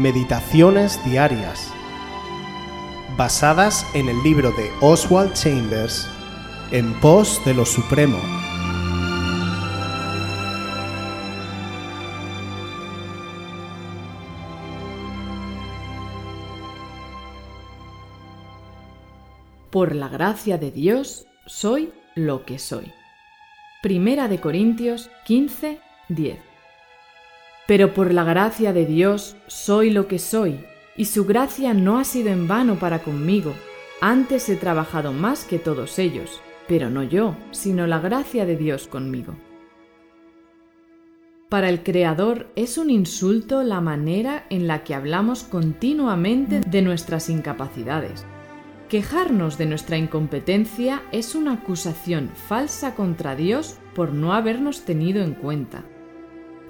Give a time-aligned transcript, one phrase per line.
[0.00, 1.70] Meditaciones Diarias,
[3.18, 6.08] basadas en el libro de Oswald Chambers,
[6.70, 8.16] En pos de lo Supremo.
[19.68, 22.90] Por la gracia de Dios soy lo que soy.
[23.82, 26.49] Primera de Corintios 15, 10.
[27.70, 30.58] Pero por la gracia de Dios soy lo que soy,
[30.96, 33.54] y su gracia no ha sido en vano para conmigo.
[34.00, 38.88] Antes he trabajado más que todos ellos, pero no yo, sino la gracia de Dios
[38.88, 39.36] conmigo.
[41.48, 47.30] Para el Creador es un insulto la manera en la que hablamos continuamente de nuestras
[47.30, 48.26] incapacidades.
[48.88, 55.34] Quejarnos de nuestra incompetencia es una acusación falsa contra Dios por no habernos tenido en
[55.34, 55.84] cuenta.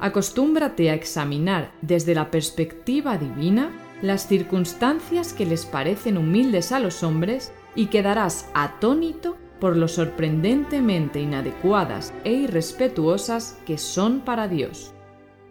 [0.00, 3.70] Acostúmbrate a examinar desde la perspectiva divina
[4.00, 11.20] las circunstancias que les parecen humildes a los hombres y quedarás atónito por lo sorprendentemente
[11.20, 14.94] inadecuadas e irrespetuosas que son para Dios.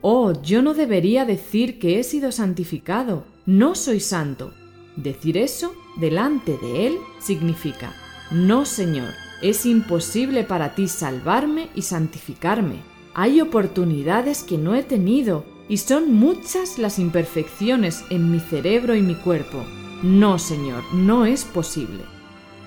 [0.02, 4.54] Oh, yo no debería decir que he sido santificado, no soy santo.
[4.96, 7.94] Decir eso delante de Él significa,
[8.32, 12.89] no Señor, es imposible para ti salvarme y santificarme.
[13.14, 19.02] Hay oportunidades que no he tenido y son muchas las imperfecciones en mi cerebro y
[19.02, 19.64] mi cuerpo.
[20.04, 22.04] No, Señor, no es posible.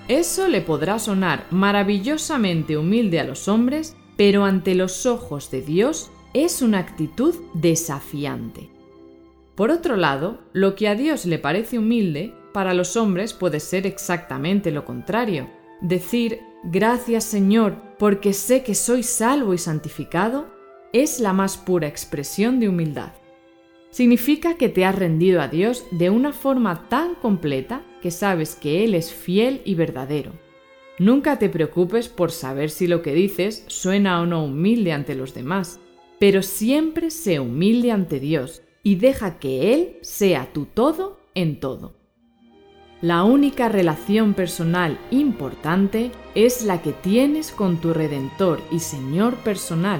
[0.07, 6.11] Eso le podrá sonar maravillosamente humilde a los hombres, pero ante los ojos de Dios
[6.33, 8.69] es una actitud desafiante.
[9.55, 13.85] Por otro lado, lo que a Dios le parece humilde para los hombres puede ser
[13.85, 15.49] exactamente lo contrario.
[15.81, 20.47] Decir, gracias Señor, porque sé que soy salvo y santificado,
[20.91, 23.13] es la más pura expresión de humildad.
[23.91, 28.83] Significa que te has rendido a Dios de una forma tan completa que sabes que
[28.83, 30.33] Él es fiel y verdadero.
[30.99, 35.33] Nunca te preocupes por saber si lo que dices suena o no humilde ante los
[35.33, 35.79] demás,
[36.19, 42.02] pero siempre sé humilde ante Dios y deja que Él sea tu todo en todo.
[43.03, 49.99] La única relación personal importante es la que tienes con tu Redentor y Señor personal.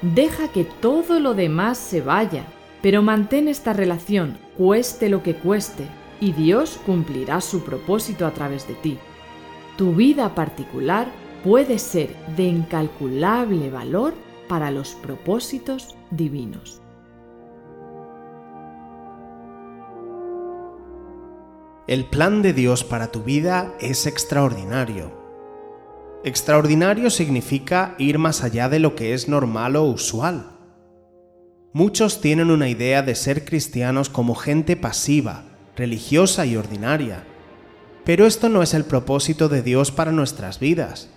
[0.00, 2.44] Deja que todo lo demás se vaya,
[2.82, 5.86] pero mantén esta relación, cueste lo que cueste,
[6.20, 8.98] y Dios cumplirá su propósito a través de ti.
[9.76, 11.06] Tu vida particular
[11.44, 14.14] puede ser de incalculable valor
[14.48, 16.81] para los propósitos divinos.
[21.92, 25.12] El plan de Dios para tu vida es extraordinario.
[26.24, 30.52] Extraordinario significa ir más allá de lo que es normal o usual.
[31.74, 35.44] Muchos tienen una idea de ser cristianos como gente pasiva,
[35.76, 37.24] religiosa y ordinaria.
[38.06, 41.10] Pero esto no es el propósito de Dios para nuestras vidas.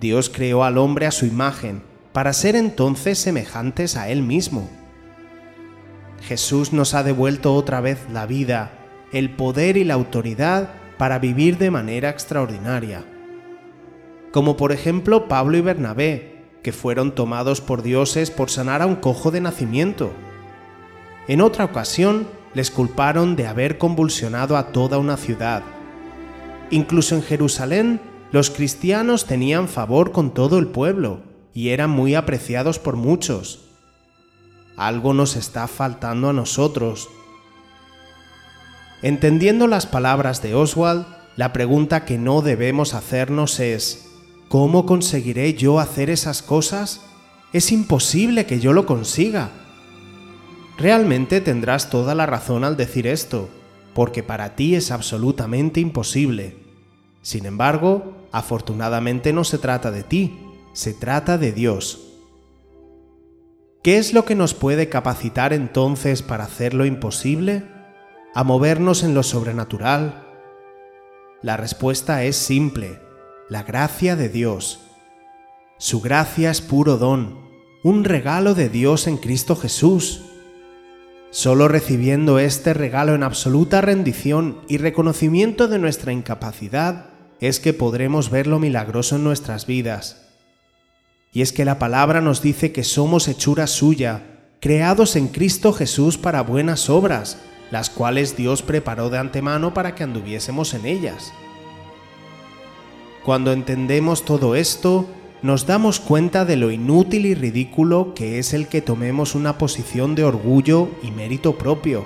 [0.00, 4.68] Dios creó al hombre a su imagen para ser entonces semejantes a Él mismo.
[6.22, 8.75] Jesús nos ha devuelto otra vez la vida
[9.12, 13.04] el poder y la autoridad para vivir de manera extraordinaria.
[14.32, 18.96] Como por ejemplo Pablo y Bernabé, que fueron tomados por dioses por sanar a un
[18.96, 20.12] cojo de nacimiento.
[21.28, 25.62] En otra ocasión les culparon de haber convulsionado a toda una ciudad.
[26.70, 28.00] Incluso en Jerusalén,
[28.32, 31.20] los cristianos tenían favor con todo el pueblo
[31.54, 33.60] y eran muy apreciados por muchos.
[34.76, 37.08] Algo nos está faltando a nosotros
[39.06, 41.06] Entendiendo las palabras de Oswald,
[41.36, 44.08] la pregunta que no debemos hacernos es,
[44.48, 47.02] ¿cómo conseguiré yo hacer esas cosas?
[47.52, 49.50] Es imposible que yo lo consiga.
[50.76, 53.48] Realmente tendrás toda la razón al decir esto,
[53.94, 56.56] porque para ti es absolutamente imposible.
[57.22, 60.36] Sin embargo, afortunadamente no se trata de ti,
[60.72, 62.08] se trata de Dios.
[63.84, 67.75] ¿Qué es lo que nos puede capacitar entonces para hacer lo imposible?
[68.36, 70.22] A movernos en lo sobrenatural?
[71.40, 73.00] La respuesta es simple,
[73.48, 74.80] la gracia de Dios.
[75.78, 77.48] Su gracia es puro don,
[77.82, 80.20] un regalo de Dios en Cristo Jesús.
[81.30, 87.06] Solo recibiendo este regalo en absoluta rendición y reconocimiento de nuestra incapacidad
[87.40, 90.28] es que podremos ver lo milagroso en nuestras vidas.
[91.32, 96.18] Y es que la palabra nos dice que somos hechura suya, creados en Cristo Jesús
[96.18, 97.38] para buenas obras,
[97.70, 101.32] las cuales Dios preparó de antemano para que anduviésemos en ellas.
[103.24, 105.06] Cuando entendemos todo esto,
[105.42, 110.14] nos damos cuenta de lo inútil y ridículo que es el que tomemos una posición
[110.14, 112.04] de orgullo y mérito propio,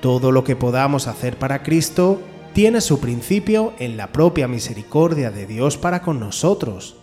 [0.00, 2.20] Todo lo que podamos hacer para Cristo
[2.52, 6.96] tiene su principio en la propia misericordia de Dios para con nosotros.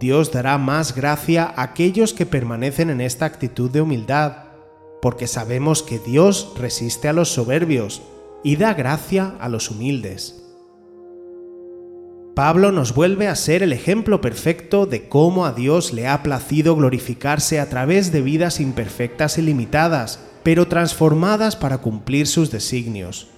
[0.00, 4.43] Dios dará más gracia a aquellos que permanecen en esta actitud de humildad,
[5.04, 8.00] porque sabemos que Dios resiste a los soberbios
[8.42, 10.42] y da gracia a los humildes.
[12.34, 16.74] Pablo nos vuelve a ser el ejemplo perfecto de cómo a Dios le ha placido
[16.74, 23.28] glorificarse a través de vidas imperfectas y limitadas, pero transformadas para cumplir sus designios.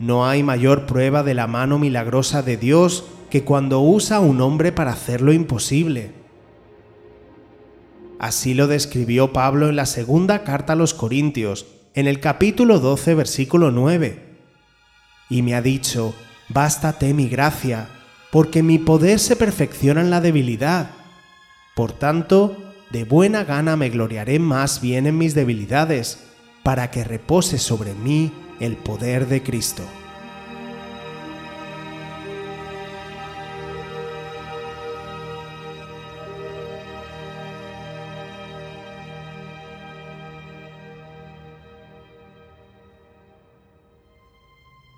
[0.00, 4.40] No hay mayor prueba de la mano milagrosa de Dios que cuando usa a un
[4.40, 6.25] hombre para hacer lo imposible.
[8.18, 13.14] Así lo describió Pablo en la segunda carta a los Corintios, en el capítulo 12,
[13.14, 14.22] versículo 9.
[15.28, 16.14] Y me ha dicho,
[16.48, 17.88] Bástate mi gracia,
[18.30, 20.90] porque mi poder se perfecciona en la debilidad.
[21.74, 22.56] Por tanto,
[22.90, 26.20] de buena gana me gloriaré más bien en mis debilidades,
[26.62, 29.82] para que repose sobre mí el poder de Cristo.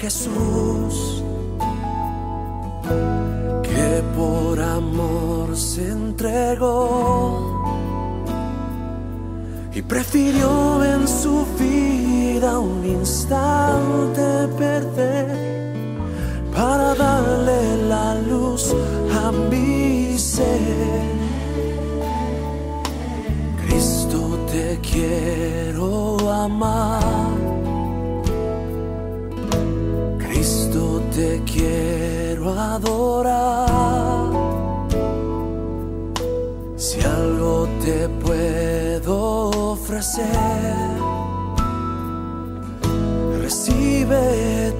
[0.00, 1.24] Jesús,
[3.64, 7.60] que por amor se entregó
[9.74, 15.96] y prefirió en su vida un instante perder
[16.54, 17.27] para darle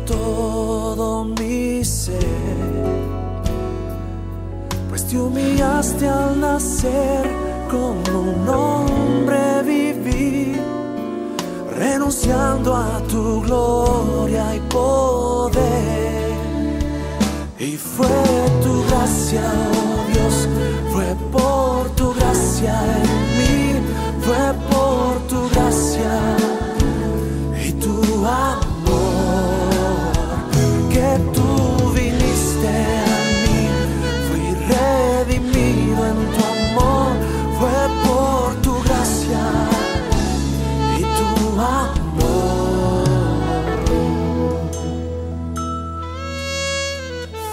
[0.06, 2.16] todo mi ser,
[4.88, 7.28] pues te humillaste al nacer
[7.70, 10.60] como un hombre vivir,
[11.76, 16.32] renunciando a tu gloria y poder.
[17.58, 18.08] Y fue
[18.62, 19.42] tu gracia,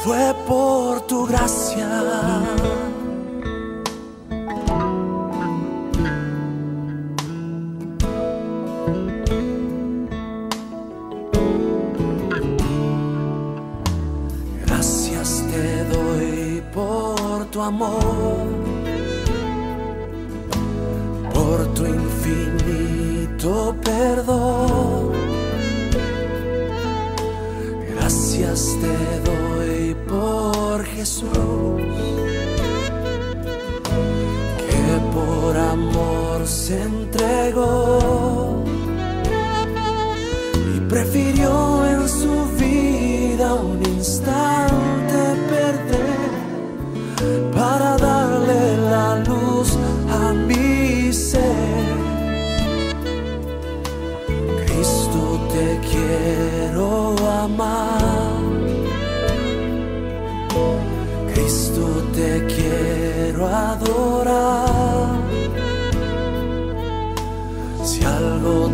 [0.06, 1.90] Fue por tu gracia.
[14.68, 18.46] Gracias te doy por tu amor,
[21.34, 25.14] por tu infinito perdón.
[27.96, 29.85] Gracias te doy
[30.16, 31.30] por Jesús,
[34.70, 38.64] que por amor se entregó
[40.76, 44.65] y prefirió en su vida un instante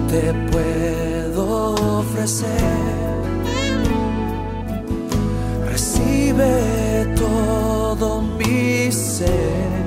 [0.09, 2.47] te puedo ofrecer.
[5.69, 9.83] Recibe todo mi ser,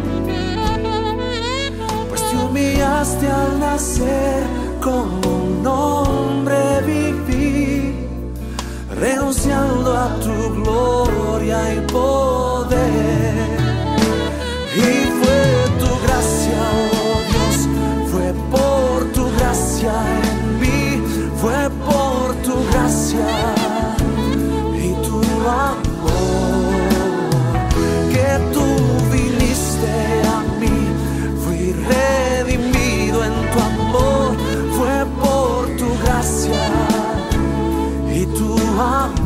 [2.08, 4.42] pues te humillaste al nacer
[4.80, 7.94] como un hombre viví,
[8.98, 12.53] renunciando a tu gloria y poder.
[38.74, 39.23] wrong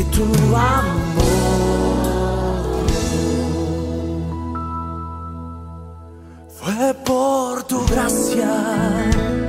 [0.00, 0.24] de tu
[0.56, 1.20] amor.
[6.48, 9.39] Fue por tu gracia.